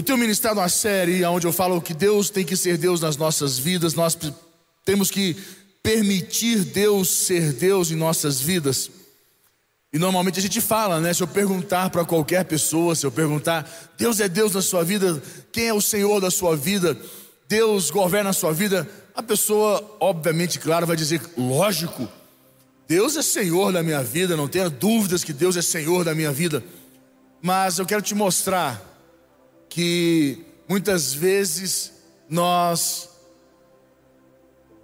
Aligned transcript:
Eu 0.00 0.02
tenho 0.02 0.16
ministrado 0.16 0.58
uma 0.58 0.68
série 0.70 1.22
onde 1.26 1.46
eu 1.46 1.52
falo 1.52 1.78
que 1.78 1.92
Deus 1.92 2.30
tem 2.30 2.42
que 2.42 2.56
ser 2.56 2.78
Deus 2.78 3.02
nas 3.02 3.18
nossas 3.18 3.58
vidas, 3.58 3.92
nós 3.92 4.16
temos 4.82 5.10
que 5.10 5.36
permitir 5.82 6.64
Deus 6.64 7.10
ser 7.10 7.52
Deus 7.52 7.90
em 7.90 7.96
nossas 7.96 8.40
vidas. 8.40 8.90
E 9.92 9.98
normalmente 9.98 10.38
a 10.38 10.42
gente 10.42 10.58
fala, 10.58 11.00
né? 11.00 11.12
Se 11.12 11.22
eu 11.22 11.26
perguntar 11.26 11.90
para 11.90 12.02
qualquer 12.02 12.46
pessoa, 12.46 12.94
se 12.94 13.04
eu 13.04 13.12
perguntar, 13.12 13.70
Deus 13.98 14.20
é 14.20 14.26
Deus 14.26 14.54
na 14.54 14.62
sua 14.62 14.82
vida, 14.82 15.22
quem 15.52 15.68
é 15.68 15.74
o 15.74 15.82
Senhor 15.82 16.18
da 16.18 16.30
sua 16.30 16.56
vida, 16.56 16.96
Deus 17.46 17.90
governa 17.90 18.30
a 18.30 18.32
sua 18.32 18.54
vida, 18.54 18.88
a 19.14 19.22
pessoa, 19.22 19.98
obviamente, 20.00 20.58
claro, 20.58 20.86
vai 20.86 20.96
dizer, 20.96 21.20
lógico, 21.36 22.08
Deus 22.88 23.18
é 23.18 23.22
Senhor 23.22 23.70
da 23.70 23.82
minha 23.82 24.02
vida, 24.02 24.34
não 24.34 24.48
tenha 24.48 24.70
dúvidas 24.70 25.22
que 25.22 25.34
Deus 25.34 25.58
é 25.58 25.62
Senhor 25.62 26.06
da 26.06 26.14
minha 26.14 26.32
vida. 26.32 26.64
Mas 27.42 27.78
eu 27.78 27.84
quero 27.84 28.00
te 28.00 28.14
mostrar 28.14 28.89
que 29.70 30.44
muitas 30.68 31.14
vezes 31.14 31.92
nós 32.28 33.08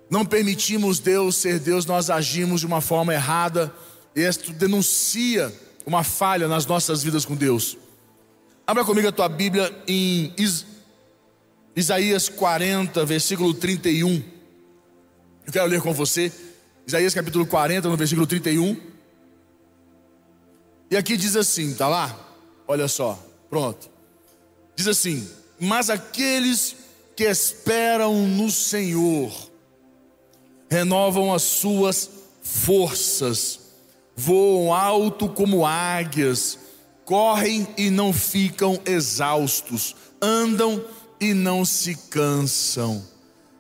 não 0.09 0.25
permitimos 0.25 1.01
Deus 1.01 1.37
ser 1.37 1.59
Deus, 1.59 1.85
nós 1.85 2.09
agimos 2.09 2.61
de 2.61 2.67
uma 2.67 2.81
forma 2.81 3.13
errada, 3.13 3.75
e 4.15 4.21
isto 4.21 4.53
denuncia 4.53 5.53
uma 5.85 6.03
falha 6.03 6.49
nas 6.49 6.65
nossas 6.65 7.03
vidas 7.03 7.25
com 7.25 7.35
Deus. 7.35 7.77
Abra 8.67 8.85
comigo 8.85 9.09
a 9.09 9.13
tua 9.13 9.29
Bíblia 9.29 9.73
em 9.87 10.33
Isaías 11.75 12.29
40, 12.29 13.05
versículo 13.05 13.53
31. 13.53 14.23
Eu 15.47 15.53
quero 15.53 15.67
ler 15.67 15.81
com 15.81 15.93
você. 15.93 16.33
Isaías 16.87 17.15
capítulo 17.15 17.47
40, 17.47 17.89
no 17.89 17.97
versículo 17.97 18.27
31. 18.27 18.81
E 20.91 20.97
aqui 20.97 21.17
diz 21.17 21.37
assim, 21.37 21.75
tá 21.75 21.89
lá? 21.89 22.17
Olha 22.67 22.89
só, 22.89 23.21
pronto. 23.51 23.96
Diz 24.77 24.87
assim: 24.87 25.27
Mas 25.59 25.89
aqueles 25.89 26.77
que 27.17 27.25
esperam 27.25 28.29
no 28.29 28.51
Senhor 28.51 29.33
renovam 30.71 31.33
as 31.33 31.43
suas 31.43 32.11
forças, 32.43 33.59
voam 34.15 34.73
alto 34.73 35.29
como 35.29 35.65
águias, 35.65 36.59
correm 37.05 37.67
e 37.79 37.89
não 37.89 38.13
ficam 38.13 38.79
exaustos, 38.85 39.97
andam 40.21 40.85
e 41.19 41.33
não 41.33 41.65
se 41.65 41.95
cansam. 42.11 43.03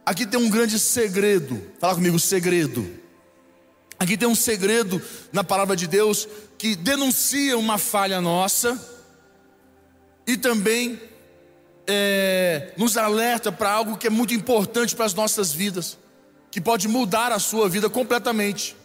Aqui 0.04 0.26
tem 0.26 0.38
um 0.38 0.50
grande 0.50 0.78
segredo, 0.78 1.60
fala 1.80 1.94
comigo, 1.94 2.18
segredo. 2.18 2.86
Aqui 3.98 4.18
tem 4.18 4.28
um 4.28 4.34
segredo 4.34 5.00
na 5.32 5.42
palavra 5.42 5.74
de 5.74 5.86
Deus 5.86 6.28
que 6.58 6.76
denuncia 6.76 7.56
uma 7.56 7.78
falha 7.78 8.20
nossa 8.20 8.95
e 10.26 10.36
também 10.36 11.00
é, 11.86 12.72
nos 12.76 12.96
alerta 12.96 13.52
para 13.52 13.70
algo 13.70 13.96
que 13.96 14.06
é 14.06 14.10
muito 14.10 14.34
importante 14.34 14.94
para 14.94 15.04
as 15.04 15.14
nossas 15.14 15.52
vidas, 15.52 15.96
que 16.50 16.60
pode 16.60 16.88
mudar 16.88 17.32
a 17.32 17.38
sua 17.38 17.68
vida 17.68 17.88
completamente, 17.88 18.76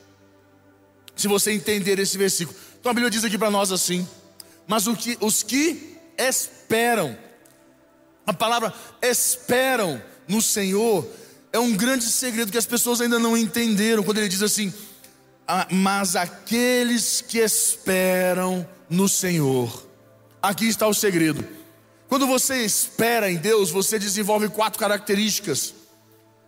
se 1.15 1.27
você 1.27 1.51
entender 1.51 1.99
esse 1.99 2.17
versículo. 2.17 2.57
Então 2.79 2.91
a 2.91 2.93
Bíblia 2.93 3.09
diz 3.09 3.23
aqui 3.23 3.37
para 3.37 3.49
nós 3.49 3.71
assim: 3.71 4.07
Mas 4.67 4.85
que, 4.97 5.17
os 5.19 5.43
que 5.43 5.97
esperam, 6.17 7.17
a 8.25 8.33
palavra 8.33 8.73
esperam 9.01 10.01
no 10.27 10.41
Senhor, 10.41 11.07
é 11.51 11.59
um 11.59 11.75
grande 11.75 12.05
segredo 12.05 12.51
que 12.51 12.57
as 12.57 12.65
pessoas 12.65 13.01
ainda 13.01 13.19
não 13.19 13.35
entenderam, 13.35 14.03
quando 14.03 14.19
ele 14.19 14.29
diz 14.29 14.41
assim 14.41 14.73
ah, 15.53 15.67
mas 15.69 16.15
aqueles 16.15 17.19
que 17.19 17.39
esperam 17.39 18.65
no 18.89 19.09
Senhor. 19.09 19.85
Aqui 20.41 20.67
está 20.67 20.87
o 20.87 20.93
segredo. 20.93 21.47
Quando 22.07 22.25
você 22.25 22.65
espera 22.65 23.31
em 23.31 23.37
Deus, 23.37 23.69
você 23.69 23.99
desenvolve 23.99 24.49
quatro 24.49 24.79
características 24.79 25.73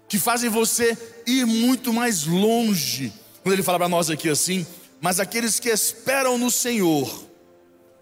que 0.09 0.17
fazem 0.19 0.49
você 0.49 0.97
ir 1.25 1.45
muito 1.45 1.93
mais 1.93 2.25
longe. 2.25 3.13
Quando 3.41 3.53
ele 3.53 3.63
fala 3.63 3.77
para 3.77 3.89
nós 3.89 4.09
aqui 4.09 4.29
assim, 4.29 4.65
mas 4.99 5.19
aqueles 5.19 5.59
que 5.59 5.69
esperam 5.69 6.37
no 6.37 6.49
Senhor, 6.49 7.23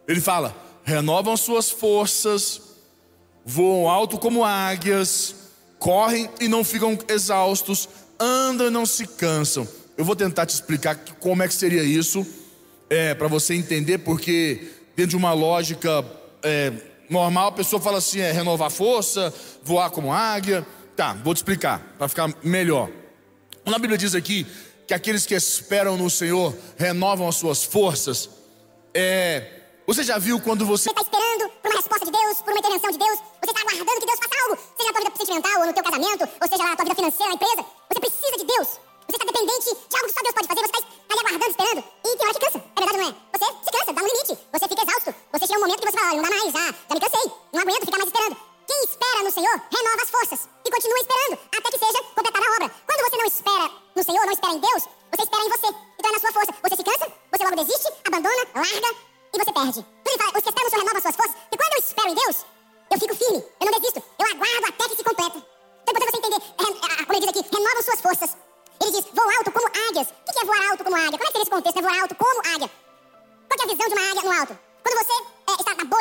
ele 0.08 0.22
fala: 0.22 0.56
renovam 0.84 1.36
suas 1.36 1.70
forças, 1.70 2.62
voam 3.46 3.90
alto 3.90 4.18
como 4.18 4.44
águias, 4.46 5.36
correm 5.78 6.30
e 6.40 6.48
não 6.48 6.64
ficam 6.64 6.98
exaustos, 7.08 7.90
andam 8.20 8.68
e 8.68 8.72
não 8.72 8.86
se 8.86 9.06
cansam. 9.06 9.68
Eu 9.98 10.06
vou 10.06 10.16
tentar 10.16 10.46
te 10.46 10.54
explicar 10.54 10.96
como 11.20 11.44
é 11.44 11.48
que 11.48 11.54
seria 11.54 11.84
isso, 11.84 12.26
é, 12.90 13.14
para 13.14 13.28
você 13.28 13.54
entender, 13.54 14.00
porque 14.00 14.68
dentro 14.96 15.12
de 15.12 15.18
uma 15.18 15.34
lógica 15.34 16.06
é, 16.44 16.72
normal, 17.10 17.48
a 17.48 17.52
pessoa 17.52 17.82
fala 17.82 17.98
assim: 17.98 18.20
é 18.20 18.32
renovar 18.32 18.70
força, 18.72 19.34
voar 19.64 19.90
como 19.90 20.12
águia. 20.12 20.66
Tá, 20.96 21.14
vou 21.14 21.34
te 21.34 21.38
explicar, 21.38 21.80
para 21.98 22.08
ficar 22.08 22.34
melhor. 22.44 22.90
Quando 23.64 23.76
a 23.76 23.80
Bíblia 23.80 23.98
diz 23.98 24.14
aqui 24.14 24.46
que 24.88 24.94
aqueles 24.94 25.26
que 25.26 25.34
esperam 25.34 25.98
no 25.98 26.10
Senhor 26.10 26.56
renovam 26.78 27.28
as 27.28 27.36
suas 27.36 27.64
forças, 27.64 28.30
é, 28.94 29.62
você 29.86 30.04
já 30.04 30.18
viu 30.18 30.40
quando 30.40 30.66
você 30.66 30.90
está 30.90 31.02
esperando 31.02 31.50
por 31.62 31.70
uma 31.70 31.78
resposta 31.78 32.06
de 32.06 32.12
Deus, 32.12 32.38
por 32.42 32.52
uma 32.52 32.60
intervenção 32.60 32.92
de 32.92 32.98
Deus, 32.98 33.20
você 33.44 33.52
está 33.52 33.62
aguardando 33.62 34.00
que 34.00 34.06
Deus 34.06 34.20
faça 34.20 34.44
algo, 34.44 34.62
seja 34.78 34.88
na 34.88 34.94
tua 34.94 35.04
vida 35.04 35.18
sentimental 35.18 35.60
ou 35.60 35.66
no 35.68 35.74
teu 35.74 35.84
casamento, 35.84 36.30
ou 36.42 36.48
seja 36.48 36.64
na 36.64 36.76
tua 36.76 36.86
vida 36.86 36.96
financeira, 36.96 37.30
na 37.30 37.36
empresa, 37.36 37.66
você 37.90 38.00
precisa 38.00 38.38
de 38.38 38.46
Deus. 38.46 38.68
Você 39.08 39.18
está 39.18 39.26
dependente 39.26 39.66
de 39.66 39.96
algo 39.96 40.08
que 40.08 40.14
só 40.14 40.22
Deus 40.22 40.36
pode 40.36 40.48
fazer, 40.48 40.62
você 40.62 40.66
está 40.66 40.91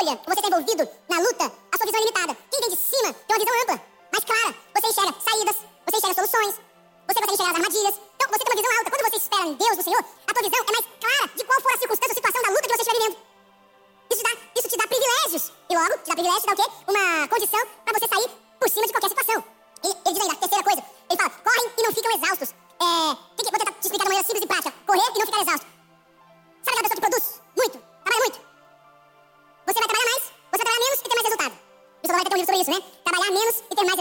você 0.05 0.39
está 0.39 0.47
envolvido 0.47 0.89
na 1.09 1.19
luta, 1.19 1.45
a 1.45 1.77
sua 1.77 1.85
visão 1.85 1.99
é 1.99 2.03
limitada. 2.03 2.37
Quem 2.49 2.59
vem 2.61 2.69
de 2.69 2.75
cima 2.75 3.13
tem 3.13 3.35
uma 3.35 3.45
visão 3.45 3.61
ampla, 3.61 3.77
mais 4.11 4.23
clara. 4.25 4.55
Você 4.73 4.87
enxerga 4.87 5.13
saídas, 5.21 5.55
você 5.85 5.97
enxerga 5.97 6.15
soluções, 6.15 6.55
você 7.07 7.19
consegue 7.21 7.33
enxergar 7.33 7.51
as 7.51 7.57
armadilhas. 7.57 7.95
Então 8.15 8.27
você 8.29 8.43
tem 8.43 8.49
uma 8.49 8.61
visão 8.61 8.77
alta. 8.77 8.89
Quando 8.91 9.03
você 9.09 9.17
espera 9.17 9.45
em 9.45 9.53
Deus, 9.53 9.77
no 9.77 9.83
Senhor, 9.83 10.01
a 10.01 10.33
tua 10.33 10.43
visão 10.43 10.59
é 10.61 10.71
mais 10.71 10.85
clara 11.01 11.25
de 11.35 11.43
qual 11.43 11.61
for 11.61 11.73
a 11.73 11.77
circunstância, 11.77 12.11
a 12.11 12.15
situação 12.15 12.41
da 12.41 12.49
luta 12.49 12.61
que 12.61 12.73
você 12.73 12.81
estiver 12.81 12.99
vivendo. 12.99 13.17
Isso, 14.11 14.23
dá, 14.23 14.31
isso 14.57 14.67
te 14.67 14.77
dá 14.77 14.87
privilégios. 14.87 15.43
E 15.69 15.73
logo, 15.77 15.93
te 16.01 16.07
dá 16.09 16.15
privilégios, 16.17 16.43
te 16.43 16.47
dá 16.47 16.53
o 16.53 16.59
quê? 16.59 16.67
Uma 16.87 17.27
condição 17.27 17.63
para 17.85 17.93
você 17.99 18.07
sair 18.07 18.29
por 18.59 18.69
cima 18.69 18.85
de 18.87 18.93
qualquer 18.93 19.09
situação. 19.09 19.43
E 19.83 19.87
ele 19.87 20.13
diz 20.13 20.21
ainda, 20.21 20.35
terceira 20.35 20.63
coisa, 20.63 20.81
ele 21.09 21.17
fala, 21.17 21.29
correm 21.29 21.67
e 21.77 21.81
não 21.81 21.93
ficam 21.93 22.11
exaustos. 22.11 22.49
É, 22.81 23.15
que, 23.37 23.43
vou 23.43 23.59
tentar 23.59 23.71
te 23.77 23.85
explicar 23.85 24.03
de 24.03 24.09
maneira 24.09 24.25
simples 24.25 24.43
e 24.43 24.47
prática. 24.47 24.73
Correr 24.85 25.09
e 25.13 25.19
não 25.19 25.25
ficar 25.25 25.41
exausto. 25.41 25.67
Sabe 26.63 26.77
aquela 26.77 26.89
pessoa 26.89 26.95
que 26.95 27.01
produz 27.01 27.41
muito, 27.55 27.77
trabalha 28.03 28.21
muito? 28.25 28.50
Vai 32.21 32.29
ter 32.29 32.35
um 32.35 32.37
livro 32.37 32.53
sobre 32.53 32.61
isso, 32.61 32.71
né? 32.71 32.87
Trabalhar 33.03 33.31
menos 33.31 33.63
e 33.71 33.75
ter 33.75 33.83
mais 33.83 33.97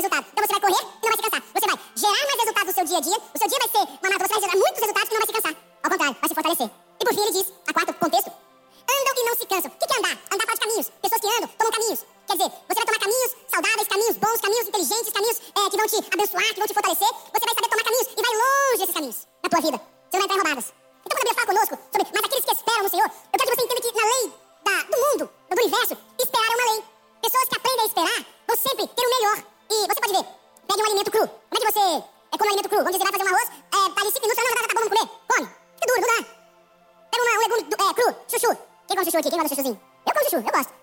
aqui? 39.20 39.30
Quem 39.30 39.42
de 39.42 39.48
chuchuzinho? 39.48 39.80
Eu 40.06 40.12
como 40.14 40.24
chuchu, 40.24 40.36
eu 40.36 40.52
gosto. 40.52 40.79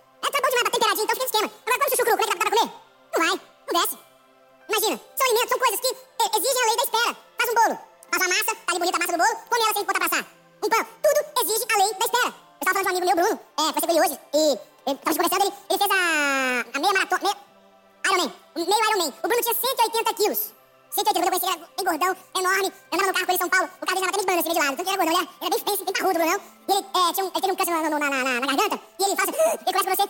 Na, 28.28 28.40
garganta. 28.48 28.80
E 29.00 29.04
ele 29.04 29.16
fala 29.16 29.30
assim, 29.30 29.58
ele 29.68 29.78
começa 29.78 30.04
você, 30.04 30.10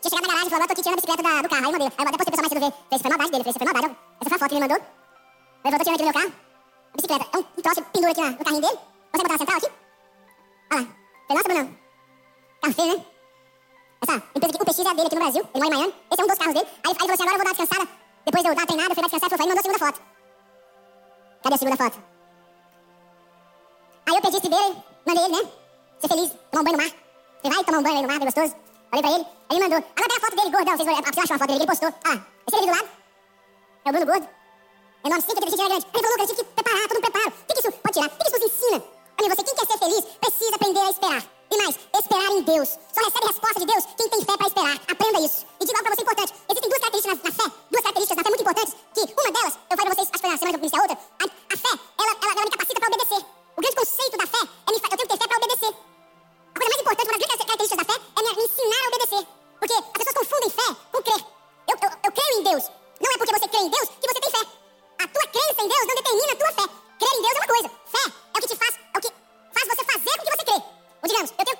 tinha 0.00 0.10
chegado 0.10 0.26
na 0.26 0.28
garagem 0.28 0.46
e 0.46 0.50
falou, 0.50 0.64
agora 0.64 0.68
tô 0.68 0.72
aqui 0.72 0.82
tirando 0.82 0.98
a 0.98 1.00
bicicleta 1.00 1.22
da, 1.22 1.42
do 1.42 1.48
carro. 1.48 1.62
Aí 1.62 1.68
eu 1.68 1.72
mandei, 1.72 1.88
aí 1.88 2.04
eu 2.04 2.08
até 2.08 2.16
postei 2.16 2.32
pessoal 2.32 2.44
mais 2.44 2.52
cedo 2.52 2.64
ver, 2.64 2.72
fez, 2.90 3.02
foi 3.02 3.10
maldade 3.10 3.30
dele, 3.30 3.44
fez, 3.44 3.56
foi 3.56 3.66
maldade. 3.66 3.96
Essa 4.20 4.28
foi 4.28 4.36
a 4.36 4.38
foto 4.38 4.48
que 4.48 4.54
ele 4.54 4.64
mandou. 4.66 4.76
Ele 4.76 5.70
voltou 5.70 5.84
tirando 5.84 5.96
aqui 5.96 6.04
no 6.04 6.10
meu 6.10 6.16
carro, 6.18 6.32
a 6.92 6.96
bicicleta. 6.96 7.24
É 7.26 7.36
um, 7.36 7.40
um 7.40 7.62
troço 7.62 7.82
pendura 7.92 8.12
aqui 8.12 8.20
na, 8.20 8.30
no 8.30 8.44
carrinho 8.44 8.62
dele. 8.62 8.78
Consegue 9.10 9.24
botar 9.26 9.32
na 9.32 9.38
central 9.38 9.58
aqui? 9.58 9.70
Olha 10.70 10.80
lá. 10.80 10.86
Foi 11.26 11.34
nossa, 11.36 11.48
Brunão. 11.48 11.66
Carro 12.62 12.74
feio, 12.74 12.96
né? 12.96 13.04
Essa 14.02 14.14
empresa 14.34 14.54
aqui, 14.54 14.62
o 14.62 14.66
PX 14.66 14.78
é 14.78 14.94
dele 14.94 15.06
aqui 15.06 15.16
no 15.16 15.22
Brasil, 15.22 15.42
ele 15.54 15.64
mora 15.64 15.74
em 15.74 15.78
Miami. 15.78 15.94
Esse 16.10 16.20
é 16.20 16.24
um 16.24 16.28
dos 16.28 16.38
carros 16.38 16.54
dele. 16.54 16.66
Aí, 16.66 16.80
aí 16.82 16.90
ele 16.90 16.98
falou 16.98 17.14
assim, 17.14 17.22
agora 17.22 17.34
eu 17.34 17.38
vou 17.38 17.44
dar 17.44 17.50
uma 17.50 17.56
descansada. 17.56 17.88
Depois 18.26 18.42
de 18.42 18.48
eu 18.48 18.54
dar 18.54 18.66
treinada, 18.66 18.90
eu 18.90 18.94
fui 18.94 19.02
dar 19.02 19.08
descansar, 19.08 19.28
ele 19.28 19.38
falou, 19.38 19.42
aí 19.42 19.56
mandou 19.56 19.60
a 19.60 19.66
segunda 19.66 19.80
foto. 19.86 19.98
Cadê 21.42 21.54
a 21.54 21.58
segunda 21.58 21.76
foto? 21.76 21.96
Aí 24.06 24.14
eu 24.16 24.22
pedi 24.22 24.36
esse 24.36 24.48
dele, 24.48 24.76
mandei 25.06 25.24
ele, 25.24 25.32
né? 25.36 25.50
Ser 25.98 26.08
feliz, 26.08 26.32
tomar 26.50 26.60
um 26.60 26.64
banho 26.64 26.76
no 26.76 26.82
mar. 26.82 26.92
Você 27.42 27.48
vai 27.54 27.64
tomar 27.64 27.78
um 27.78 27.82
banho 27.82 27.96
aí 27.96 28.02
no 28.02 28.08
mar, 28.08 28.18
bem 28.18 28.26
gostoso. 28.26 28.65
Falei 28.90 29.02
pra 29.02 29.10
ele, 29.12 29.26
ele 29.50 29.60
mandou. 29.60 29.78
Agora 29.78 30.08
pega 30.08 30.16
a 30.16 30.20
foto 30.20 30.36
dele, 30.36 30.50
gordão, 30.50 30.76
vocês, 30.76 30.88
acham 30.88 31.36
uma 31.36 31.38
foto 31.38 31.48
dele, 31.48 31.58
ele 31.60 31.66
postou. 31.66 31.94
Ah, 32.04 32.18
esse 32.46 32.56
ali 32.56 32.66
do 32.66 32.72
lado. 32.72 32.88
É 33.84 33.88
o 33.88 33.92
Bruno 33.92 34.06
Gordo. 34.06 34.28
Enorme, 35.04 35.22
180 35.22 35.62
era 35.62 35.68
grande. 35.68 35.86
Ele 35.86 36.02
falou, 36.02 36.10
cara, 36.10 36.22
eu 36.22 36.26
tive 36.26 36.38
que 36.38 36.44
preparar, 36.44 36.88
todo 36.88 36.98
um 36.98 37.00
preparo. 37.00 37.28
O 37.28 37.46
que, 37.46 37.52
que 37.54 37.60
isso 37.60 37.72
pode 37.72 37.94
tirar? 37.94 38.06
O 38.06 38.10
que, 38.10 38.16
que 38.16 38.26
isso 38.26 38.38
nos 38.38 38.52
ensina? 38.52 38.78
Olha, 39.16 39.34
você, 39.34 39.42
quem 39.44 39.54
quer 39.54 39.66
ser 39.66 39.78
feliz, 39.78 40.04
precisa 40.20 40.54
aprender 40.56 40.80
a 40.80 40.90
esperar. 40.90 41.22
E 41.50 41.56
mais, 41.56 41.78
esperar 41.94 42.30
em 42.32 42.42
Deus. 42.42 42.68
Só 42.68 43.00
recebe 43.04 43.26
resposta 43.26 43.60
de 43.60 43.66
Deus 43.66 43.84
quem 43.96 44.08
tem 44.08 44.20
fé 44.24 44.36
para 44.36 44.46
esperar. 44.46 44.76
Aprenda 44.88 45.20
isso. 45.20 45.46
E 45.60 45.64
digo 45.64 45.78
algo 45.78 45.86
pra 45.86 45.94
você 45.94 46.02
importante. 46.02 46.32
Existem 46.50 46.68
duas 46.68 46.80
características 46.82 47.18
na, 47.18 47.30
na, 47.30 47.32
fé, 47.32 47.44
duas 47.70 47.82
características 47.82 48.16
na 48.16 48.22
fé 48.22 48.28
muito 48.28 48.42
importantes, 48.42 48.74
que 48.94 49.00
uma 49.14 49.32
delas, 49.32 49.54
eu 49.54 49.76
falei 49.76 49.86
pra 49.86 49.94
vocês, 49.94 50.08
acho 50.08 50.12
que 50.12 50.18
foi 50.18 50.30
na 50.30 50.38
semana 50.38 50.50
que 50.50 50.56
eu 50.56 50.70
conheci 50.70 50.76
a 50.76 50.82
outra, 50.82 50.98
digamos, 71.16 71.32
eu, 71.38 71.44
tenho, 71.44 71.55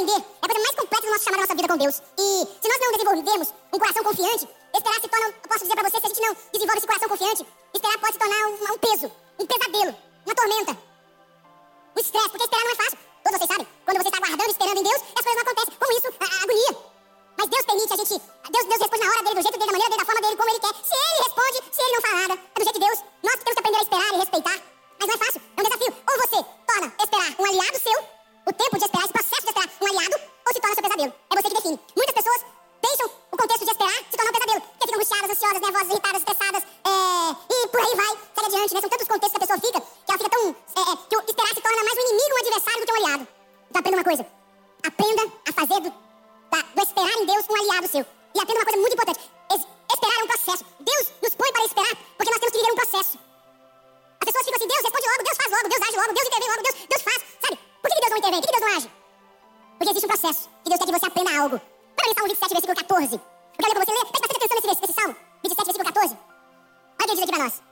aprender. 0.00 0.16
É 0.16 0.44
a 0.44 0.48
coisa 0.48 0.60
mais 0.60 0.76
complexa 0.76 1.06
do 1.06 1.12
nosso 1.12 1.24
chamado 1.24 1.40
nossa 1.40 1.54
vida 1.54 1.68
com 1.68 1.76
Deus. 1.76 2.02
E 2.18 2.28
se 2.60 2.68
nós 2.68 2.80
não 2.80 2.92
desenvolvermos 2.92 3.54
um 3.72 3.78
coração 3.78 4.04
confiante, 4.04 4.48
esperar 4.74 5.00
se 5.00 5.08
torna, 5.08 5.26
eu 5.26 5.48
posso 5.48 5.64
dizer 5.64 5.74
pra 5.74 5.88
você, 5.88 6.00
se 6.00 6.06
a 6.06 6.08
gente 6.08 6.20
não 6.20 6.36
desenvolve 6.52 6.78
esse 6.78 6.86
coração 6.86 7.08
confiante, 7.08 7.46
esperar 7.74 7.98
pode 7.98 8.12
se 8.12 8.18
tornar 8.18 8.46
um, 8.48 8.74
um 8.74 8.78
peso, 8.78 9.12
um 9.38 9.46
pesadelo, 9.46 9.96
uma 10.26 10.34
tormenta, 10.34 10.72
um 11.96 12.00
estresse, 12.00 12.30
porque 12.30 12.44
esperar 12.44 12.64
não 12.64 12.72
é 12.72 12.76
fácil. 12.76 12.98
Todos 13.20 13.38
vocês 13.38 13.50
sabem, 13.50 13.66
quando 13.84 13.96
você 14.00 14.08
está 14.08 14.18
aguardando, 14.18 14.50
esperando 14.50 14.78
em 14.80 14.82
Deus, 14.82 15.00
as 15.00 15.24
coisas 15.24 15.34
não 15.36 15.42
acontecem. 15.42 15.74
Como 15.76 15.92
isso, 15.92 16.08
a, 16.08 16.24
a 16.24 16.42
agonia. 16.42 16.72
Mas 17.36 17.48
Deus 17.48 17.64
permite 17.64 17.92
a 17.92 17.96
gente. 17.96 18.16
Deus, 18.50 18.64
Deus 18.64 18.80
responde 18.80 19.04
na 19.04 19.10
hora 19.10 19.22
dele, 19.22 19.34
do 19.36 19.42
jeito 19.42 19.58
dele, 19.60 19.66
da 19.66 19.72
maneira 19.72 19.90
dele, 19.90 20.00
da 20.00 20.06
forma 20.06 20.20
dele, 20.20 20.36
como 20.36 20.50
ele 20.50 20.60
quer. 20.60 20.74
Se 20.80 20.96
ele 20.96 21.20
responde, 21.24 21.58
se 21.72 21.80
ele 21.82 21.92
não 21.92 22.00
fala 22.00 22.16
nada, 22.20 22.34
é 22.34 22.58
do 22.58 22.64
jeito 22.64 22.78
de 22.80 22.86
Deus. 22.86 22.98
Nós 23.22 23.36
temos 23.36 23.52
que 23.52 23.60
aprender 23.60 23.78
a 23.78 23.82
esperar 23.82 24.08
e 24.08 24.16
respeitar. 24.16 24.58
Mas 24.98 25.08
não 25.08 25.14
é 25.14 25.18
fácil, 25.18 25.40
é 25.40 25.60
um 25.60 25.64
desafio. 25.64 25.92
Ou 26.08 26.14
você 26.20 26.38
torna 26.68 26.88
esperar 27.00 27.30
um 27.38 27.44
aliado 27.44 27.78
seu, 27.80 27.98
o 28.48 28.52
tempo 28.52 28.78
de 28.78 28.84
esperar, 28.84 29.04
define. 31.60 31.78
Muitas 31.94 32.14
pessoas 32.14 32.40
deixam 32.82 33.10
o 33.30 33.36
contexto 33.36 33.64
de 33.64 33.70
esperar 33.70 33.98
se 34.10 34.16
tornar 34.16 34.30
um 34.30 34.32
pesadelo. 34.32 34.60
Porque 34.60 34.86
ficam 34.86 34.96
angustiadas, 34.96 35.30
ansiosas, 35.30 35.60
nervosas, 35.60 35.90
irritadas, 35.90 36.22
estressadas. 36.22 36.62
É... 36.64 37.54
E 37.54 37.68
por 37.68 37.80
aí 37.80 37.94
vai, 37.94 38.12
segue 38.34 38.46
adiante, 38.46 38.74
né? 38.74 38.80
São 38.80 38.90
tantos 38.90 39.08
contextos 39.08 39.30
que 39.30 39.36
a 39.36 39.46
pessoa 39.46 39.60
fica, 39.60 39.82
diz 67.20 67.28
aqui 67.28 67.32
pra 67.32 67.44
nós. 67.44 67.62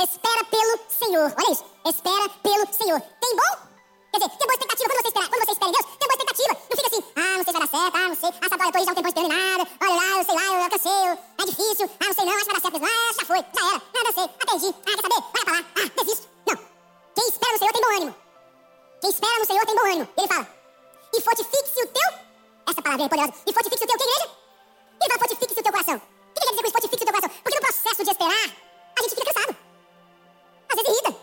Espera 0.00 0.44
pelo 0.44 0.78
Senhor. 0.88 1.34
Olha 1.36 1.52
isso. 1.52 1.64
Espera 1.86 2.28
pelo 2.28 2.72
Senhor. 2.72 3.00
Tem 3.00 3.36
bom? 3.36 3.70
Quer 4.12 4.18
dizer, 4.18 4.30
tem 4.30 4.46
boa 4.46 4.54
expectativa. 4.54 4.88
Quando 4.88 5.02
você 5.02 5.08
espera, 5.08 5.28
quando 5.28 5.44
você 5.44 5.52
espera 5.52 5.68
em 5.68 5.72
Deus, 5.72 5.86
tem 5.86 6.08
boa 6.08 6.16
expectativa. 6.18 6.52
Não 6.70 6.76
fica 6.76 6.86
assim, 6.86 7.04
ah, 7.16 7.36
não 7.36 7.44
sei 7.44 7.44
se 7.44 7.52
vai 7.52 7.60
dar 7.60 7.68
certo, 7.68 7.96
ah, 7.96 8.08
não 8.08 8.16
sei. 8.16 8.30
Ah, 8.30 8.48
sabe, 8.48 8.62
olha, 8.62 8.68
eu 8.68 8.72
tô 8.72 8.78
aí 8.78 8.84
já 8.84 8.90
um 8.90 8.94
tempo 8.94 9.08
esperando 9.08 9.32
nada. 9.34 9.68
Olha 9.80 9.94
lá, 9.94 10.06
eu 10.18 10.24
sei 10.24 10.34
lá, 10.34 10.44
eu 10.44 10.70
cansei, 10.70 11.04
é 11.38 11.44
difícil. 11.44 11.90
Ah, 12.00 12.06
não 12.06 12.14
sei 12.14 12.24
não, 12.24 12.34
acho 12.34 12.44
que 12.44 12.50
vai 12.50 12.60
dar 12.60 12.70
certo. 12.70 12.84
Ah, 12.84 13.12
já 13.18 13.26
foi, 13.26 13.38
já 13.38 13.62
era. 13.70 13.78
Ah, 13.80 14.04
não 14.04 14.12
sei, 14.12 14.24
atendi. 14.24 14.68
Ah, 14.70 14.94
quer 14.96 15.02
saber? 15.02 15.20
Vai 15.20 15.44
pra 15.44 15.52
lá. 15.52 15.64
Ah, 15.76 16.02
desisto. 16.02 16.28
Não. 16.46 16.56
Quem 17.14 17.28
espera 17.28 17.52
no 17.52 17.58
Senhor 17.58 17.72
tem 17.72 17.82
bom 17.82 17.92
ânimo. 17.96 18.14
Quem 19.00 19.10
espera 19.10 19.38
no 19.38 19.46
Senhor 19.46 19.66
tem 19.66 19.74
bom 19.76 19.86
ânimo. 19.86 20.08
Ele 20.16 20.28
fala, 20.28 20.46
e 21.12 21.20
fortifique-se 21.20 21.82
o 21.82 21.86
teu... 21.86 22.10
Essa 22.68 22.82
palavra 22.82 23.04
é 23.04 23.08
poderosa. 23.08 23.34
E 23.46 23.52
fortifique-se 23.52 23.84
o 23.84 23.86
teu, 23.86 23.98
que 23.98 24.04
igreja? 24.04 24.30
Ele 25.00 25.08
fala, 25.08 25.18
fortifique-se 25.18 25.60
o 25.60 25.62
teu 25.62 25.72
coração. 25.72 26.02
O 26.40 26.42
que 26.42 26.46
quer 26.46 26.50
dizer 26.50 26.62
com 26.62 26.68
isso, 26.68 26.72
fortifique-se 26.72 27.02
o 27.02 27.06
teu 27.06 27.14
coração? 27.14 27.30
Porque 27.42 27.58
no 27.58 27.66
processo 27.66 28.04
de 28.04 28.10
esperar, 28.10 28.46
a 28.98 29.02
gente 29.02 29.14
fica 29.14 29.34
cansado. 29.34 29.56
Às 30.70 30.76
vezes 30.76 30.90
irrita, 30.90 31.16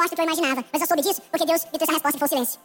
Do 0.00 0.08
que 0.08 0.20
eu 0.20 0.24
imaginava, 0.24 0.64
mas 0.72 0.80
eu 0.80 0.88
soube 0.88 1.02
disso 1.02 1.20
porque 1.30 1.44
Deus 1.44 1.64
me 1.64 1.78
trouxe 1.78 1.90
a 1.90 1.94
resposta 1.94 2.12
que 2.12 2.18
foi 2.18 2.26
o 2.26 2.28
silêncio. 2.28 2.60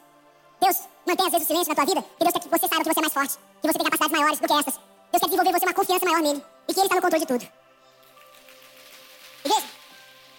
Deus 0.62 0.78
mantém 1.06 1.26
às 1.26 1.32
vezes 1.34 1.46
o 1.46 1.48
silêncio 1.52 1.70
na 1.70 1.76
tua 1.76 1.86
vida, 1.86 2.02
que 2.02 2.24
Deus 2.24 2.34
quer 2.34 2.40
que 2.40 2.50
você 2.50 2.68
saiba 2.68 2.84
que 2.84 2.94
você 2.94 3.00
é 3.00 3.02
mais 3.02 3.14
forte, 3.14 3.34
que 3.62 3.68
você 3.68 3.78
tem 3.78 3.84
capacidades 3.84 4.18
maiores 4.18 4.40
do 4.40 4.48
que 4.48 4.54
essas. 4.54 4.76
Deus 5.12 5.20
quer 5.20 5.28
desenvolver 5.28 5.52
você 5.52 5.66
uma 5.66 5.74
confiança 5.74 6.06
maior 6.06 6.22
nele 6.24 6.46
e 6.68 6.74
que 6.74 6.80
ele 6.80 6.88
está 6.88 6.96
no 6.96 7.02
controle 7.02 7.26
de 7.26 7.28
tudo. 7.28 7.46
Igreja, 9.46 9.68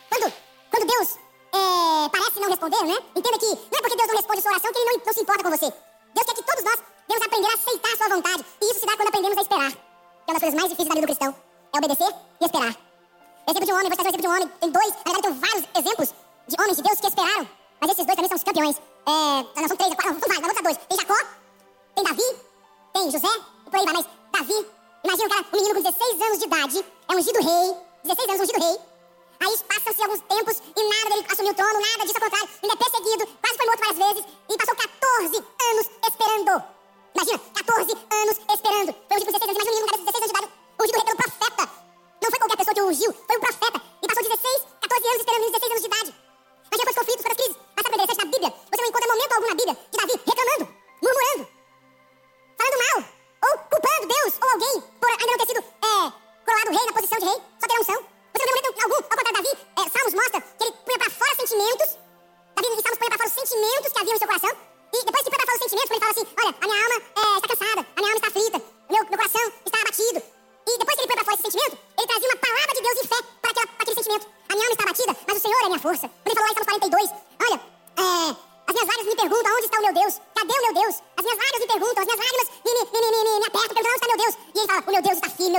quando, 0.09 0.33
quando 0.73 0.87
Deus 0.89 1.09
é, 1.53 2.09
parece 2.09 2.41
não 2.41 2.49
responder, 2.49 2.83
né? 2.85 2.97
Entenda 3.15 3.39
que 3.39 3.47
não 3.47 3.77
é 3.77 3.83
porque 3.85 3.97
Deus 3.97 4.09
não 4.09 4.17
responde 4.17 4.39
a 4.39 4.43
sua 4.43 4.51
oração 4.53 4.73
que 4.73 4.79
ele 4.79 4.91
não, 4.91 5.03
não 5.05 5.13
se 5.13 5.21
importa 5.21 5.45
com 5.45 5.51
você. 5.51 5.69
Deus 6.17 6.27
quer 6.27 6.35
que 6.35 6.43
todos 6.43 6.65
nós 6.65 6.79
devemos 7.07 7.27
aprender 7.27 7.51
a 7.51 7.55
aceitar 7.55 7.93
a 7.93 7.97
sua 7.97 8.09
vontade. 8.09 8.45
E 8.63 8.65
isso 8.65 8.81
se 8.81 8.87
dá 8.87 8.97
quando 8.97 9.09
aprendemos 9.09 9.39
a 9.39 9.43
esperar. 9.43 9.71
Que 9.71 9.77
é 9.77 10.33
uma 10.33 10.41
das 10.41 10.43
coisas 10.43 10.59
mais 10.59 10.71
difíceis 10.73 10.89
da 10.89 10.95
vida 10.97 11.07
do 11.07 11.11
cristão. 11.13 11.31
É 11.71 11.79
obedecer 11.79 12.11
e 12.41 12.45
esperar. 12.45 12.75
Exemplo 13.47 13.67
de 13.67 13.73
um 13.73 13.77
homem, 13.77 13.89
vou 13.89 13.97
trazer 13.97 14.09
um 14.09 14.15
exemplo 14.17 14.23
de 14.23 14.29
um 14.29 14.35
homem. 14.35 14.49
Tem 14.59 14.71
dois, 14.73 14.91
na 14.91 15.13
verdade, 15.13 15.23
tem 15.23 15.35
vários 15.39 15.65
exemplos 15.77 16.26
de 16.49 16.57
homens 16.61 16.77
de 16.77 16.83
Deus 16.83 17.01
que 17.01 17.07
esperaram. 17.07 17.49
Mas 17.81 17.91
esses 17.91 18.07
dois 18.07 18.17
também 18.17 18.29
são 18.29 18.37
os 18.37 18.45
campeões. 18.45 18.77
É, 19.07 19.61
não, 19.61 19.69
são 19.69 19.77
três, 19.77 19.95
quatro, 19.95 20.21
são 20.21 20.29
vários, 20.29 20.41
vamos 20.41 20.63
dois. 20.63 20.77
Tem 20.89 20.99
Jacó, 20.99 21.19
tem 21.95 22.05
Davi, 22.05 22.29
tem 22.93 23.11
José, 23.11 23.35
e 23.67 23.71
por 23.71 23.79
aí 23.79 23.85
vai. 23.85 23.95
Mas 23.95 24.07
Davi, 24.33 24.67
imagina 25.05 25.29
cara, 25.29 25.45
um 25.53 25.57
menino 25.57 25.75
com 25.75 25.83
16 25.83 26.23
anos 26.23 26.39
de 26.39 26.47
idade, 26.47 26.85
é 27.09 27.13
ungido 27.15 27.41
rei, 27.41 27.77
16 28.05 28.29
anos 28.29 28.41
ungido 28.41 28.61
rei. 28.65 28.77
Aí 29.39 29.59
passam-se 29.69 30.03
alguns 30.03 30.21
tempos 30.23 30.63
e 30.75 30.83
nada 30.89 31.11
dele 31.11 31.27
assumir 31.31 31.51
o 31.51 31.55
trono, 31.55 31.81
nada 31.81 32.05
disso 32.05 32.17
ao 32.17 32.25
contrário. 32.25 32.49
Ele 32.63 32.73
é 32.73 32.77
perseguido, 32.77 33.27
quase 33.43 33.57
foi 33.57 33.67
morto 33.67 33.81
várias 33.81 33.99
vezes 33.99 34.25
e 34.49 34.57
passou 34.57 34.77
14 34.77 35.37
anos 35.37 35.87
esperando. 36.09 36.65
Imagina, 37.15 37.39
14 37.39 37.93
anos 37.93 38.37
esperando. 38.49 38.95
Foi 39.07 39.17
ungido 39.17 39.33
com 39.33 39.39
16 39.39 39.43
anos, 39.43 39.57
imagina 39.57 39.71
um 39.71 39.77
menino, 39.77 39.87
de 39.87 40.05
16 40.05 40.17
anos 40.17 40.27
de 40.27 40.37
idade, 40.37 40.49
ungido 40.81 40.97
rei 40.97 41.05
pelo 41.05 41.17
profeta. 41.17 41.65
Não 42.23 42.31
foi 42.31 42.39
qualquer 42.39 42.57
pessoa 42.57 42.75
que 42.75 42.81
o 42.81 42.89
ungiu, 42.89 43.13
foi 43.13 43.37
um 43.37 43.41
profeta. 43.41 43.83
E 44.03 44.07
passou 44.07 44.23
16, 44.23 44.63
14 44.81 45.07
anos 45.07 45.21
esperando, 45.21 45.53
16 45.53 45.71
anos 45.71 45.83
de 45.83 45.87
idade. 45.87 46.26
Mas 46.77 46.85
depois 46.85 46.97
conflitos, 46.97 47.23
foram 47.23 47.33
as 47.33 47.37
crises. 47.39 47.56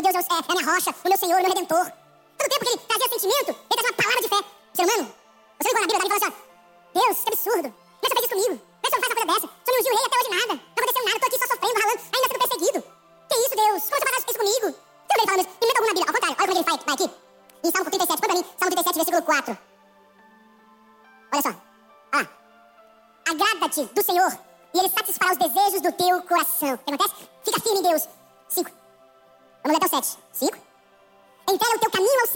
Meu 0.02 0.14
Deus 0.14 0.16
é, 0.16 0.20
é 0.20 0.38
a 0.38 0.54
minha 0.54 0.66
rocha, 0.66 0.92
o 0.92 1.10
meu 1.10 1.18
Senhor, 1.18 1.40
o 1.40 1.42
meu 1.42 1.50
redentor. 1.50 1.92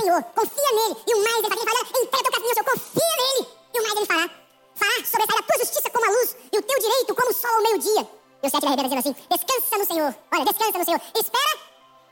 Senhor, 0.02 0.24
confia 0.34 0.72
nele, 0.74 0.96
e 1.06 1.14
o 1.14 1.24
mais 1.24 1.38
ele. 1.38 1.54
Ele 1.54 1.66
fala, 1.66 1.82
entrega 2.02 2.24
teu 2.24 2.32
caminho 2.32 2.50
ao 2.50 2.56
Senhor, 2.56 2.66
confia 2.66 3.16
nele, 3.22 3.48
e 3.74 3.80
o 3.80 3.84
mais 3.84 3.96
ele 3.96 4.06
fará. 4.06 4.30
Fará 4.76 5.06
sobressair 5.06 5.40
a 5.40 5.44
tua 5.44 5.58
justiça 5.60 5.90
como 5.90 6.06
a 6.06 6.10
luz, 6.10 6.36
e 6.52 6.58
o 6.58 6.62
teu 6.62 6.80
direito 6.80 7.16
como 7.16 7.30
o 7.30 7.34
sol 7.34 7.52
ao 7.52 7.62
meio-dia. 7.62 8.08
E 8.42 8.48
o 8.48 8.50
7 8.50 8.66
vai 8.66 8.76
dizendo 8.76 9.00
assim, 9.00 9.16
descansa 9.30 9.78
no 9.78 9.86
Senhor. 9.86 10.16
Olha, 10.34 10.46
descansa 10.46 10.78
no 10.78 10.86
Senhor. 10.86 11.02
Espera, 11.14 11.54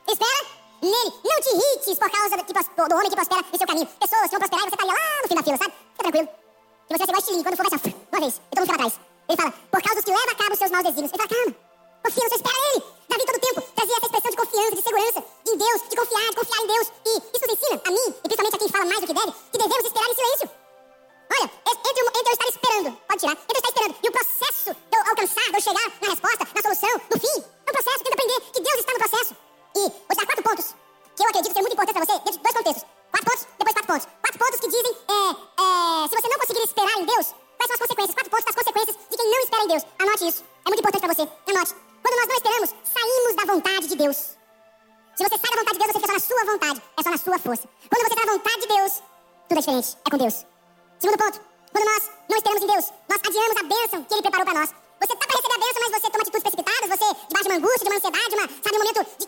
espera 0.06 0.46
nele. 0.80 1.12
Não 1.24 1.40
te 1.40 1.50
irrites 1.50 1.98
por 1.98 2.10
causa 2.10 2.36
do, 2.36 2.42
do, 2.44 2.88
do 2.88 2.94
homem 2.94 3.10
que 3.10 3.16
prospera 3.16 3.44
em 3.52 3.58
seu 3.58 3.66
caminho. 3.66 3.86
Pessoas 3.98 4.22
que 4.22 4.30
vão 4.30 4.38
prosperar 4.38 4.66
e 4.66 4.70
você 4.70 4.76
estaria 4.76 4.94
lá 4.94 5.22
no 5.22 5.28
fim 5.28 5.34
da 5.34 5.42
fila, 5.42 5.56
sabe? 5.58 5.74
Fica 5.90 6.02
tranquilo. 6.04 6.28
Que 6.86 6.94
você 6.94 6.98
vai 6.98 6.98
ser 6.98 7.10
igual 7.10 7.18
estilinho, 7.18 7.44
quando 7.44 7.56
for 7.56 7.70
vai 7.70 7.78
ser 7.80 7.94
uma 8.12 8.20
vez, 8.20 8.34
e 8.34 8.54
todo 8.54 8.60
mundo 8.60 8.66
fica 8.70 8.78
pra 8.78 8.78
trás. 8.78 9.00
Ele 9.28 9.36
fala, 9.36 9.52
por 9.70 9.82
causa 9.82 9.96
dos 9.96 10.04
que 10.04 10.10
levam 10.10 10.30
a 10.30 10.34
cabo 10.36 10.52
os 10.52 10.58
seus 10.58 10.70
maus 10.70 10.84
desígnios. 10.84 11.12
Ele 11.12 11.18
fala, 11.18 11.28
calma, 11.28 11.69
confia, 12.02 12.28
você 12.28 12.34
espera 12.36 12.58
nele. 12.60 12.84
Davi 13.08 13.24
todo 13.26 13.40
tempo 13.40 13.60
trazia 13.74 13.96
essa 13.96 14.06
expressão 14.06 14.30
de 14.30 14.36
confiança, 14.36 14.76
de 14.76 14.82
segurança, 14.82 15.24
de 15.44 15.56
Deus, 15.56 15.82
de 15.88 15.96
confiar, 15.96 16.30
de 16.30 16.36
confiar 16.36 16.62
em 16.62 16.66
Deus. 16.66 16.92
E 17.06 17.10
isso 17.36 17.46
nos 17.46 17.58
ensina, 17.58 17.82
a 17.84 17.90
mim, 17.90 18.06
e 18.08 18.28
principalmente 18.28 18.54
a 18.54 18.58
quem 18.58 18.68
fala 18.68 18.84
mais 18.86 19.00
do 19.00 19.06
que 19.06 19.14
deve, 19.14 19.32
que 19.52 19.58
devemos 19.58 19.84
esperar 19.84 20.10
em 20.10 20.14
silêncio. 20.14 20.50
Olha, 21.32 21.50
entre, 21.66 21.90
entre 21.90 22.02
eu 22.02 22.32
estar 22.32 22.48
esperando, 22.48 22.96
pode 23.08 23.20
tirar, 23.20 23.36
uma 57.50 57.58
angústia, 57.58 57.84
de 57.84 57.90
uma 57.90 57.96
ansiedade, 57.96 58.34
uma, 58.34 58.48
sabe, 58.62 58.76
um 58.76 58.78
momento 58.78 59.06
de 59.18 59.26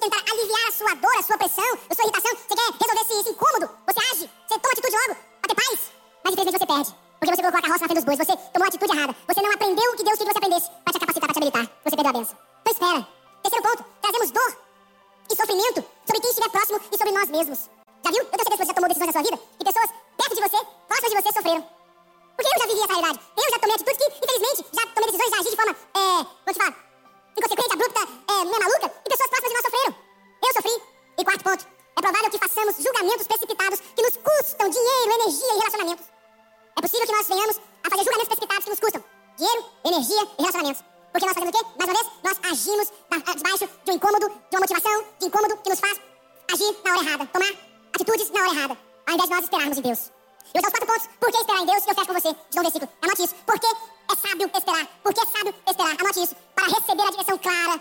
ponto, 31.42 31.66
é 31.96 32.00
provável 32.00 32.30
que 32.30 32.38
façamos 32.38 32.76
julgamentos 32.76 33.26
precipitados 33.26 33.80
que 33.80 34.02
nos 34.02 34.16
custam 34.16 34.68
dinheiro, 34.68 35.12
energia 35.12 35.54
e 35.54 35.58
relacionamentos. 35.58 36.06
É 36.76 36.80
possível 36.80 37.06
que 37.06 37.12
nós 37.12 37.28
venhamos 37.28 37.60
a 37.84 37.90
fazer 37.90 38.04
julgamentos 38.04 38.28
precipitados 38.28 38.64
que 38.64 38.70
nos 38.70 38.80
custam 38.80 39.04
dinheiro, 39.36 39.64
energia 39.84 40.22
e 40.22 40.42
relacionamentos. 40.42 40.84
Porque 41.12 41.26
nós 41.26 41.34
fazemos 41.34 41.54
o 41.54 41.58
quê? 41.58 41.66
Mais 41.78 41.90
uma 41.90 41.98
vez, 41.98 42.12
nós 42.22 42.38
agimos 42.50 42.92
debaixo 43.36 43.68
de 43.84 43.90
um 43.90 43.94
incômodo, 43.94 44.28
de 44.28 44.56
uma 44.56 44.60
motivação, 44.60 45.04
de 45.18 45.26
incômodo 45.26 45.56
que 45.58 45.68
nos 45.70 45.80
faz 45.80 46.00
agir 46.52 46.76
na 46.84 46.90
hora 46.92 47.04
errada, 47.04 47.26
tomar 47.26 47.52
atitudes 47.94 48.30
na 48.30 48.40
hora 48.40 48.50
errada, 48.50 48.78
ao 49.06 49.14
invés 49.14 49.28
de 49.28 49.34
nós 49.34 49.44
esperarmos 49.44 49.78
em 49.78 49.82
Deus. 49.82 50.10
Eu 50.54 50.60
dar 50.60 50.68
os 50.68 50.72
quatro 50.72 50.86
pontos. 50.86 51.08
Por 51.18 51.30
que 51.30 51.38
esperar 51.38 51.62
em 51.62 51.66
Deus? 51.66 51.84
Que 51.84 51.90
eu 51.90 51.94
fecho 51.94 52.06
com 52.06 52.14
você. 52.14 52.34
Te 52.50 52.58
um 52.58 52.62
versículo. 52.62 52.92
Anote 53.00 53.22
isso. 53.22 53.34
Porque 53.46 53.66
é 53.66 54.16
sábio 54.16 54.50
esperar. 54.54 54.86
Porque 55.02 55.20
é 55.20 55.26
sábio 55.26 55.54
esperar. 55.66 55.96
Anote 56.00 56.22
isso. 56.22 56.36
Para 56.54 56.66
receber 56.66 57.02
a 57.02 57.10
direção 57.10 57.38
clara 57.38 57.80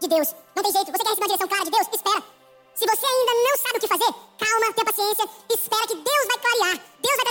de 0.00 0.08
Deus. 0.08 0.34
Não 0.54 0.62
tem 0.62 0.72
jeito. 0.72 0.92
Você 0.92 0.98
quer 0.98 1.08
receber 1.08 1.24
a 1.24 1.26
direção 1.26 1.48
clara 1.48 1.64
de 1.64 1.70
Deus? 1.70 1.88
Espera. 1.92 2.24
Se 2.74 2.84
você 2.84 3.06
ainda 3.06 3.34
não 3.34 3.56
sabe 3.56 3.78
o 3.78 3.80
que 3.80 3.86
fazer, 3.88 4.14
calma, 4.38 4.72
tenha 4.72 4.84
paciência. 4.84 5.28
Espera 5.48 5.86
que 5.86 5.94
Deus 5.94 6.26
vai 6.26 6.38
clarear. 6.38 6.80
Deus 7.00 7.16
vai 7.16 7.23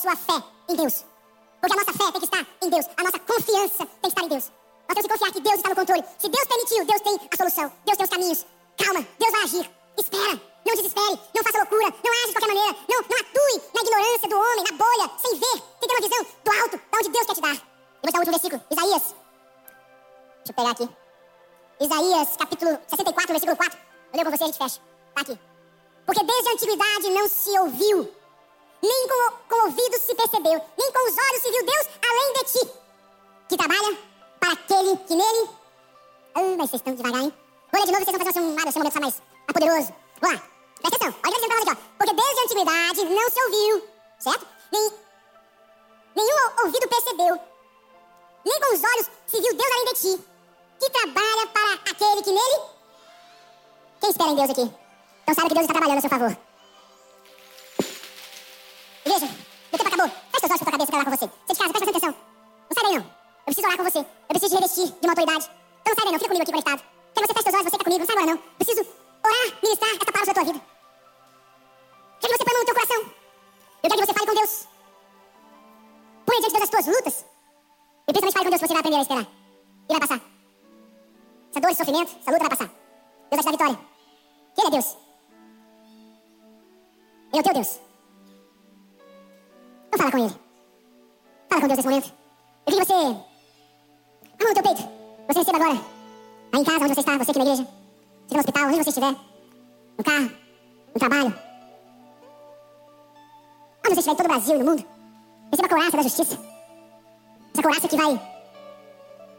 sua 0.00 0.16
fé 0.16 0.42
em 0.68 0.76
Deus. 0.76 1.04
Porque 1.60 1.74
a 1.74 1.76
nossa 1.76 1.92
fé 1.92 2.10
tem 2.10 2.20
que 2.20 2.24
estar 2.24 2.46
em 2.62 2.70
Deus. 2.70 2.86
A 2.96 3.02
nossa 3.02 3.18
confiança 3.18 3.86
tem 3.86 4.00
que 4.00 4.08
estar 4.08 4.24
em 4.24 4.28
Deus. 4.28 4.50
Nós 4.88 4.94
temos 4.94 5.02
que 5.02 5.12
confiar 5.12 5.32
que 5.32 5.40
Deus 5.40 5.56
está 5.56 5.68
no 5.68 5.76
controle. 5.76 6.04
Se 6.18 6.28
Deus 6.28 6.44
permitiu, 6.46 6.84
Deus 6.84 7.00
tem 7.02 7.20
a 7.30 7.36
solução. 7.36 7.72
Deus 7.84 7.96
tem 7.96 8.04
os 8.04 8.10
caminhos. 8.10 8.46
Calma, 8.76 9.06
Deus 9.18 9.32
vai 9.32 9.42
agir. 9.44 9.70
Espera. 9.98 10.40
Não 10.66 10.74
desespere. 10.74 11.20
Não 11.34 11.44
faça 11.44 11.58
loucura. 11.58 11.94
Não 12.02 12.12
age 12.12 12.26
de 12.26 12.32
qualquer 12.32 12.54
maneira. 12.54 12.76
Não, 12.88 12.98
não 13.02 13.18
atue 13.20 13.62
na 13.74 13.80
ignorância 13.82 14.28
do 14.28 14.36
homem, 14.36 14.64
na 14.64 14.76
bolha, 14.76 15.10
sem 15.18 15.38
ver. 15.38 15.62
Que 15.80 15.86
ter 15.86 15.94
uma 15.94 16.08
visão 16.08 16.26
do 16.44 16.50
alto, 16.62 16.76
da 16.76 16.98
onde 16.98 17.08
Deus 17.10 17.26
quer 17.26 17.34
te 17.34 17.40
dar. 17.40 17.54
Eu 17.54 18.02
vou 18.02 18.12
dar 18.12 18.18
o 18.18 18.20
último 18.20 18.38
versículo. 18.38 18.62
Isaías. 18.70 19.14
Deixa 20.40 20.50
eu 20.50 20.54
pegar 20.54 20.70
aqui. 20.70 20.88
Isaías, 21.80 22.36
capítulo 22.36 22.78
64, 22.88 23.32
versículo 23.32 23.56
4. 23.56 23.78
Eu 23.78 24.16
leio 24.16 24.24
com 24.24 24.36
você 24.36 24.42
e 24.42 24.44
a 24.44 24.46
gente 24.46 24.58
fecha. 24.58 24.80
Tá 25.14 25.20
aqui. 25.20 25.38
Porque 26.06 26.24
desde 26.24 26.48
a 26.48 26.52
antiguidade 26.52 27.10
não 27.10 27.28
se 27.28 27.50
ouviu, 27.58 28.14
nem 28.82 29.08
com, 29.08 29.32
com 29.48 29.64
ouvidos 29.66 30.00
se 30.02 30.14
percebeu, 30.14 30.64
nem 30.78 30.92
com 30.92 31.08
os 31.08 31.16
olhos 31.18 31.42
se 31.42 31.50
viu 31.50 31.64
Deus 31.64 31.86
além 32.08 32.32
de 32.32 32.44
ti, 32.44 32.72
que 33.48 33.56
trabalha 33.56 33.98
para 34.38 34.52
aquele 34.52 34.96
que 34.96 35.14
nele. 35.14 35.50
Ah, 36.34 36.40
mas 36.56 36.70
vocês 36.70 36.80
estão 36.80 36.94
devagar, 36.94 37.22
hein? 37.22 37.32
Vou 37.72 37.80
ler 37.80 37.86
de 37.86 37.92
novo, 37.92 38.04
vocês 38.04 38.16
vão 38.16 38.26
fazer 38.26 38.40
uma 38.40 38.50
chamada, 38.50 38.68
esse 38.68 38.78
momento 38.78 39.00
mais, 39.00 39.22
mais 39.22 39.52
poderoso. 39.52 39.94
Vamos 40.20 40.36
lá, 40.36 40.42
presta 40.80 40.96
atenção. 40.96 41.20
Olha 41.24 41.36
o 41.36 41.40
que 41.40 41.44
ele 41.44 41.52
aqui, 41.52 41.70
ó. 41.70 41.76
Porque 41.98 42.14
desde 42.14 42.40
a 42.40 42.44
antiguidade 42.44 43.04
não 43.04 43.30
se 43.30 43.42
ouviu, 43.42 43.88
certo? 44.18 44.46
Nem, 44.72 44.92
nenhum 46.16 46.64
ouvido 46.64 46.88
percebeu, 46.88 47.40
nem 48.44 48.60
com 48.60 48.74
os 48.74 48.82
olhos 48.82 49.10
se 49.26 49.40
viu 49.40 49.54
Deus 49.54 49.72
além 49.72 49.84
de 49.84 50.00
ti, 50.00 50.24
que 50.80 50.90
trabalha 50.90 51.46
para 51.48 51.74
aquele 51.90 52.22
que 52.22 52.30
nele. 52.30 52.60
Quem 54.00 54.10
espera 54.10 54.30
em 54.30 54.36
Deus 54.36 54.50
aqui? 54.50 54.72
Então 55.22 55.34
sabe 55.34 55.48
que 55.48 55.54
Deus 55.54 55.66
está 55.66 55.74
trabalhando 55.74 55.98
a 55.98 56.00
seu 56.00 56.10
favor. 56.10 56.49
Cabeça, 60.80 60.92
quero 60.92 61.02
orar 61.02 61.04
com 61.04 61.16
você. 61.16 61.26
Você 61.46 61.52
de 61.52 61.58
casa, 61.58 61.72
presta 61.72 61.90
atenção. 61.90 62.14
Não 62.68 62.74
sai 62.74 62.84
daí 62.84 62.94
não. 62.98 63.04
Eu 63.04 63.44
preciso 63.44 63.66
orar 63.66 63.76
com 63.76 63.84
você. 63.84 63.98
Eu 63.98 64.28
preciso 64.28 64.50
te 64.50 64.56
revestir 64.56 64.86
de 64.86 65.06
uma 65.06 65.12
autoridade. 65.12 65.44
Então 65.80 65.90
não 65.90 65.94
sai 65.94 66.04
daí 66.04 66.12
não, 66.12 66.18
fica 66.18 66.28
comigo 66.28 66.42
aqui 66.42 66.52
conectado. 66.52 66.82
Quero 67.14 67.26
que 67.26 67.34
você 67.34 67.34
feche 67.34 67.50
seus 67.50 67.54
olhos, 67.54 67.70
você 67.70 67.78
tá 67.78 67.84
comigo, 67.84 68.00
não 68.00 68.06
sai 68.06 68.16
agora 68.16 68.30
não. 68.30 68.38
Preciso 68.56 68.82
orar, 69.24 69.46
ministrar 69.62 69.90
essa 69.90 70.04
palavra 70.06 70.24
sobre 70.24 70.30
a 70.30 70.34
tua 70.34 70.44
vida. 70.44 70.60
Quero 72.20 72.32
que 72.32 72.38
você 72.38 72.44
mão 72.48 72.60
no 72.60 72.66
teu 72.66 72.74
coração. 72.74 73.00
Eu 73.82 73.88
quero 73.90 74.00
que 74.00 74.06
você 74.06 74.14
fale 74.14 74.26
com 74.26 74.34
Deus. 74.40 74.52
Põe 76.26 76.40
diante 76.40 76.52
de 76.52 76.58
Deus 76.58 76.64
as 76.64 76.70
tuas 76.70 76.86
lutas. 76.86 77.14
E 78.06 78.12
principalmente 78.12 78.36
fale 78.36 78.44
com 78.44 78.50
Deus 78.50 78.60
você 78.60 78.74
vai 78.74 78.80
aprender 78.80 78.96
a 78.96 79.02
esperar. 79.02 79.26
E 79.88 79.92
vai 79.92 80.00
passar. 80.00 80.20
Essa 81.50 81.60
dor, 81.60 81.70
esse 81.70 81.78
sofrimento, 81.78 82.10
essa 82.20 82.30
luta 82.30 82.44
vai 82.46 82.52
passar. 82.54 82.68
Deus 83.30 83.36
vai 83.36 83.40
te 83.40 83.44
dar 83.44 83.52
vitória. 83.52 83.78
Ele 84.58 84.66
é 84.66 84.70
Deus. 84.70 84.88
Ele 87.32 87.38
é 87.38 87.40
o 87.40 87.42
teu 87.42 87.54
Deus. 87.54 87.80
Então 89.88 89.98
fala 89.98 90.12
com 90.12 90.18
Ele. 90.18 90.49
Com 91.60 91.66
Deus 91.66 91.76
nesse 91.76 91.88
momento. 91.88 92.12
Eu 92.66 92.72
queria 92.72 92.80
que 92.80 92.86
você. 92.86 92.94
A 92.94 94.44
mão 94.44 94.48
no 94.48 94.54
teu 94.54 94.62
peito. 94.62 94.82
Você 95.28 95.38
receba 95.38 95.58
agora. 95.58 95.80
Aí 96.52 96.60
em 96.60 96.64
casa, 96.64 96.84
onde 96.84 96.94
você 96.94 97.00
está, 97.00 97.18
você 97.18 97.30
aqui 97.30 97.38
na 97.38 97.44
igreja. 97.44 97.68
Seja 98.26 98.34
no 98.34 98.38
hospital, 98.38 98.66
onde 98.66 98.76
você 98.76 98.88
estiver. 98.88 99.16
No 99.98 100.04
carro. 100.04 100.30
No 100.94 100.98
trabalho. 100.98 101.34
Onde 103.84 103.94
você 103.94 104.00
estiver 104.00 104.12
em 104.12 104.16
todo 104.16 104.26
o 104.26 104.28
Brasil 104.28 104.54
e 104.54 104.58
no 104.58 104.64
mundo. 104.64 104.86
Receba 105.50 105.66
a 105.66 105.68
coraça 105.68 105.96
da 105.96 106.02
justiça. 106.02 106.38
Essa 107.52 107.62
coraça 107.62 107.88
que 107.88 107.96
vai 107.96 108.20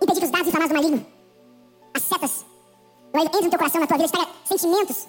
impedir 0.01 0.19
que 0.19 0.25
os 0.25 0.31
dados 0.31 0.47
inflamados 0.47 0.69
do 0.69 0.81
maligno, 0.81 1.05
as 1.93 2.03
setas, 2.03 2.45
entrem 3.15 3.43
no 3.43 3.49
teu 3.49 3.59
coração, 3.59 3.81
na 3.81 3.87
tua 3.87 3.97
vida, 3.97 4.05
espalha 4.05 4.27
sentimentos, 4.45 5.07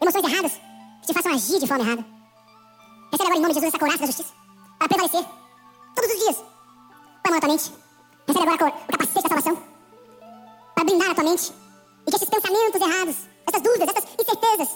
emoções 0.00 0.24
erradas, 0.24 0.52
que 1.00 1.06
te 1.06 1.14
façam 1.14 1.32
agir 1.32 1.60
de 1.60 1.66
forma 1.66 1.84
errada. 1.84 2.04
Recebe 3.12 3.22
agora 3.22 3.38
em 3.38 3.42
nome 3.42 3.54
de 3.54 3.60
Jesus 3.60 3.74
essa 3.74 3.78
coraça 3.78 3.98
da 3.98 4.06
justiça, 4.06 4.34
para 4.78 4.88
prevalecer, 4.88 5.24
todos 5.98 6.14
os 6.14 6.20
dias. 6.20 6.36
Põe 7.24 7.36
a 7.36 7.40
tua 7.40 7.48
mente. 7.48 7.72
Recebe 8.26 8.50
agora 8.50 8.74
o 8.88 8.92
capacete 8.92 9.22
da 9.22 9.28
salvação, 9.28 9.62
para 10.74 10.84
blindar 10.84 11.10
a 11.10 11.14
tua 11.14 11.24
mente, 11.24 11.52
e 12.06 12.10
que 12.10 12.16
esses 12.16 12.28
pensamentos 12.28 12.80
errados, 12.80 13.16
essas 13.46 13.62
dúvidas, 13.62 13.88
essas 13.88 14.04
incertezas, 14.20 14.68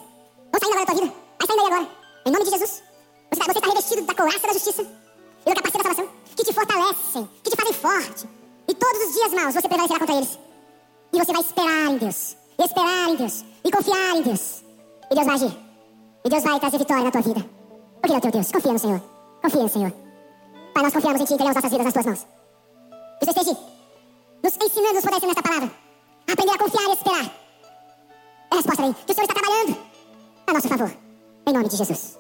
vão 0.50 0.61
saindo 0.61 0.72
agora 0.72 0.87
da 0.87 0.92
tua 0.92 1.00
vida. 1.00 1.14
Vai 1.38 1.46
saindo 1.46 1.61
aí 1.61 1.66
agora, 1.66 1.88
em 2.26 2.30
nome 2.32 2.44
de 2.44 2.50
Jesus. 2.50 2.70
Você 2.70 3.40
está, 3.40 3.44
você 3.44 3.58
está 3.58 3.68
revestido 3.68 4.02
da 4.02 4.14
coraça 4.14 4.46
da 4.46 4.52
justiça 4.52 4.82
e 4.82 5.50
do 5.50 5.56
capacete 5.56 5.78
da 5.78 5.82
salvação, 5.82 6.08
que 6.37 6.44
te 6.44 6.52
fortalecem, 6.52 7.30
que 7.42 7.50
te 7.50 7.56
fazem 7.56 7.72
forte. 7.72 8.28
E 8.68 8.74
todos 8.74 9.02
os 9.06 9.14
dias 9.14 9.32
maus 9.32 9.54
você 9.54 9.68
prevalecerá 9.68 9.98
contra 10.00 10.16
eles. 10.16 10.38
E 11.12 11.18
você 11.18 11.32
vai 11.32 11.42
esperar 11.42 11.90
em 11.90 11.98
Deus. 11.98 12.37
E 12.58 12.64
esperar 12.64 13.08
em 13.08 13.16
Deus. 13.16 13.44
E 13.64 13.70
confiar 13.70 14.16
em 14.16 14.22
Deus. 14.22 14.64
E 15.11 15.14
Deus 15.14 15.26
vai 15.26 15.35
agir. 15.35 15.58
E 16.24 16.28
Deus 16.28 16.42
vai 16.42 16.61
trazer 16.61 16.78
vitória 16.78 17.04
na 17.04 17.11
tua 17.11 17.20
vida. 17.20 17.40
Porque 18.00 18.06
Ele 18.06 18.14
é 18.14 18.18
o 18.18 18.20
teu 18.20 18.30
Deus. 18.30 18.50
Confia 18.50 18.72
no 18.72 18.78
Senhor. 18.78 19.02
Confia 19.42 19.62
no 19.62 19.68
Senhor. 19.68 20.01
Pai, 20.72 20.82
nós 20.82 20.92
confiamos 20.92 21.20
em 21.20 21.24
Ti 21.24 21.32
e 21.32 21.35
entregamos 21.35 21.56
nossas 21.56 21.70
vidas 21.70 21.85
nas 21.85 21.94
tuas 21.94 22.06
mãos. 22.06 22.26
Que 23.18 23.30
o 23.30 23.32
Senhor 23.32 23.42
esteja 23.42 23.72
nos 24.42 24.56
ensinando, 24.56 24.94
nos 24.94 25.22
nessa 25.22 25.42
palavra. 25.42 25.70
Aprender 26.30 26.52
a 26.52 26.58
confiar 26.58 26.88
e 26.88 26.92
esperar. 26.92 27.24
É 27.24 28.54
a 28.54 28.56
resposta 28.56 28.82
aí. 28.82 28.94
Que 28.94 29.12
o 29.12 29.14
Senhor 29.14 29.28
está 29.28 29.40
trabalhando 29.40 29.76
a 30.46 30.52
nosso 30.52 30.68
favor. 30.68 30.92
Em 31.46 31.52
nome 31.52 31.68
de 31.68 31.76
Jesus. 31.76 32.18